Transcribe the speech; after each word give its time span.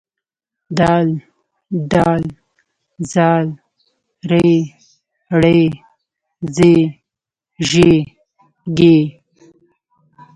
د 0.77 0.79
ډ 1.91 1.93
ذ 3.11 3.13
ر 4.29 4.31
ړ 5.41 5.43
ز 6.55 6.57
ژ 7.67 7.71
ږ 8.77 8.79